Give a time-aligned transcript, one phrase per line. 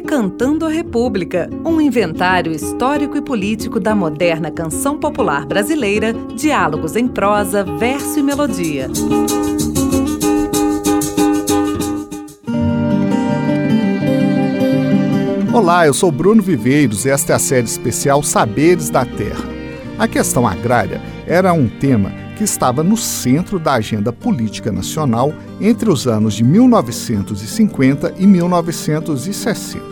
[0.00, 7.08] Decantando a República, um inventário histórico e político da moderna canção popular brasileira, diálogos em
[7.08, 8.88] prosa, verso e melodia.
[15.52, 19.48] Olá, eu sou Bruno Viveiros e esta é a série especial Saberes da Terra.
[19.98, 25.90] A questão agrária era um tema que estava no centro da agenda política nacional entre
[25.90, 29.84] os anos de 1950 e 1960.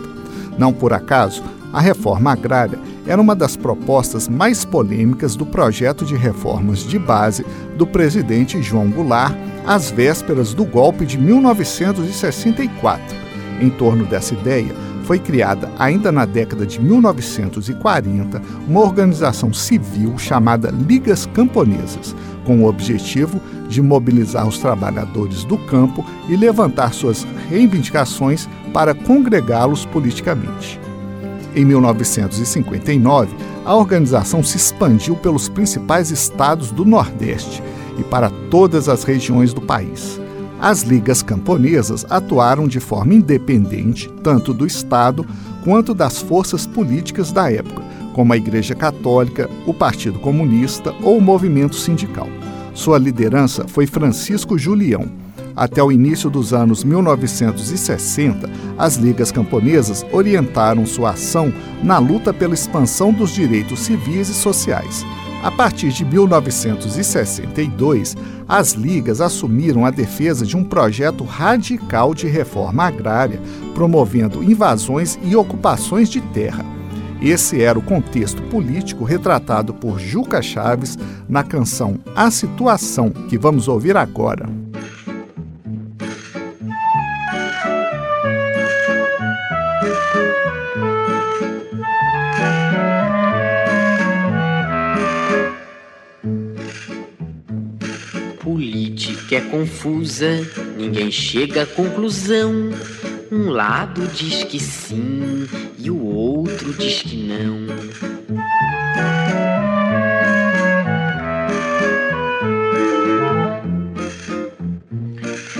[0.56, 1.42] Não por acaso,
[1.73, 7.45] a reforma agrária era uma das propostas mais polêmicas do projeto de reformas de base
[7.77, 13.16] do presidente João Goulart às vésperas do golpe de 1964.
[13.60, 14.73] Em torno dessa ideia,
[15.06, 22.69] foi criada, ainda na década de 1940, uma organização civil chamada Ligas Camponesas, com o
[22.69, 30.80] objetivo de mobilizar os trabalhadores do campo e levantar suas reivindicações para congregá-los politicamente.
[31.54, 33.32] Em 1959,
[33.65, 37.62] a organização se expandiu pelos principais estados do Nordeste
[37.96, 40.21] e para todas as regiões do país.
[40.66, 45.24] As ligas camponesas atuaram de forma independente tanto do Estado
[45.62, 51.20] quanto das forças políticas da época, como a Igreja Católica, o Partido Comunista ou o
[51.20, 52.26] movimento sindical.
[52.74, 55.09] Sua liderança foi Francisco Julião.
[55.54, 62.54] Até o início dos anos 1960, as ligas camponesas orientaram sua ação na luta pela
[62.54, 65.06] expansão dos direitos civis e sociais.
[65.47, 68.16] A partir de 1962,
[68.49, 73.41] as ligas assumiram a defesa de um projeto radical de reforma agrária,
[73.72, 76.65] promovendo invasões e ocupações de terra.
[77.22, 83.69] Esse era o contexto político retratado por Juca Chaves na canção A Situação, que vamos
[83.69, 84.66] ouvir agora.
[99.37, 102.71] É confusa, ninguém chega à conclusão.
[103.31, 105.47] Um lado diz que sim
[105.79, 107.67] e o outro diz que não.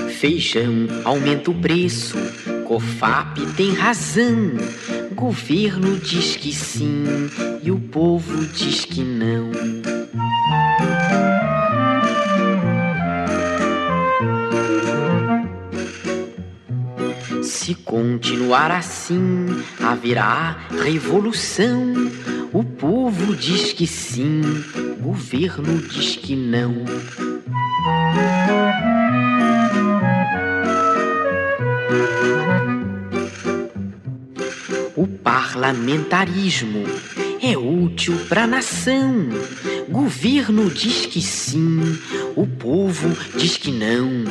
[0.09, 2.17] Feijão aumenta o preço,
[2.65, 4.53] COFAP tem razão.
[5.15, 7.05] Governo diz que sim
[7.63, 9.51] e o povo diz que não.
[17.97, 19.47] Continuar assim,
[19.81, 21.95] haverá revolução.
[22.53, 24.43] O povo diz que sim,
[24.99, 26.85] o governo diz que não.
[34.95, 36.85] O parlamentarismo
[37.43, 39.31] é útil para a nação.
[39.89, 41.99] Governo diz que sim,
[42.37, 44.25] o povo diz que não.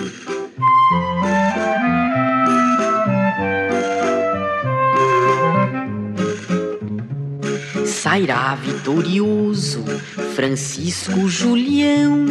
[8.06, 9.84] Sairá vitorioso
[10.36, 12.28] Francisco Julião.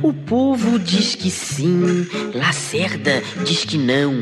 [0.00, 4.14] O povo diz que sim, Lacerda diz que não.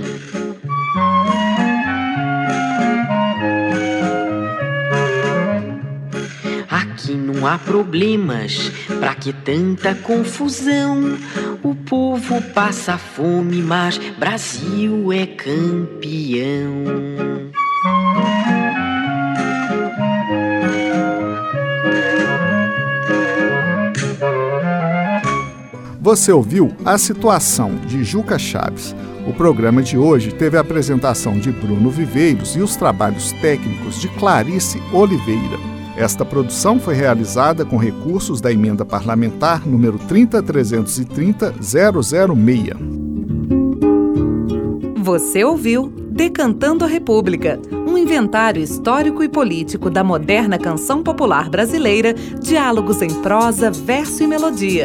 [6.71, 11.19] Aqui não há problemas, pra que tanta confusão?
[11.62, 16.85] O povo passa fome, mas Brasil é campeão.
[26.06, 28.94] Você ouviu A Situação, de Juca Chaves.
[29.27, 34.06] O programa de hoje teve a apresentação de Bruno Viveiros e os trabalhos técnicos de
[34.11, 35.59] Clarice Oliveira.
[35.97, 42.77] Esta produção foi realizada com recursos da emenda parlamentar número 30330-006.
[44.99, 52.14] Você ouviu Decantando a República, um inventário histórico e político da moderna canção popular brasileira,
[52.14, 54.85] diálogos em prosa, verso e melodia.